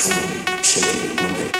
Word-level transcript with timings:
Chilling, 0.00 0.62
chilling, 0.62 1.59